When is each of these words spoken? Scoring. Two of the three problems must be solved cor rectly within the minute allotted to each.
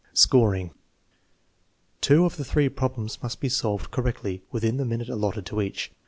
Scoring. 0.15 0.71
Two 2.01 2.25
of 2.25 2.35
the 2.37 2.43
three 2.43 2.69
problems 2.69 3.21
must 3.21 3.39
be 3.39 3.49
solved 3.49 3.91
cor 3.91 4.03
rectly 4.03 4.41
within 4.49 4.77
the 4.77 4.83
minute 4.85 5.09
allotted 5.09 5.45
to 5.45 5.61
each. 5.61 5.91